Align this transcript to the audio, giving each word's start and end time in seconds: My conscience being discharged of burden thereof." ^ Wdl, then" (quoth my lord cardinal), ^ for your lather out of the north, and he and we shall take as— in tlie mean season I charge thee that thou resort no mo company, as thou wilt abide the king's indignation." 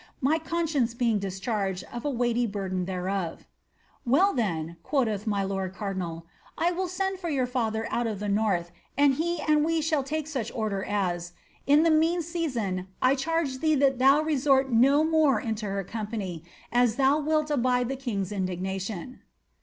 My 0.19 0.39
conscience 0.39 0.95
being 0.95 1.19
discharged 1.19 1.83
of 1.93 2.01
burden 2.51 2.85
thereof." 2.85 3.45
^ 4.07 4.11
Wdl, 4.11 4.35
then" 4.35 4.77
(quoth 4.81 5.27
my 5.27 5.43
lord 5.43 5.75
cardinal), 5.75 6.25
^ 6.57 7.17
for 7.19 7.29
your 7.29 7.45
lather 7.53 7.85
out 7.91 8.07
of 8.07 8.19
the 8.19 8.27
north, 8.27 8.71
and 8.97 9.13
he 9.13 9.39
and 9.41 9.63
we 9.63 9.79
shall 9.79 10.01
take 10.01 10.25
as— 10.35 11.31
in 11.67 11.83
tlie 11.83 11.99
mean 11.99 12.23
season 12.23 12.87
I 12.99 13.13
charge 13.13 13.59
thee 13.59 13.75
that 13.75 13.99
thou 13.99 14.23
resort 14.23 14.71
no 14.71 15.03
mo 15.03 15.39
company, 15.83 16.45
as 16.71 16.95
thou 16.95 17.19
wilt 17.19 17.51
abide 17.51 17.87
the 17.87 17.95
king's 17.95 18.31
indignation." 18.31 19.19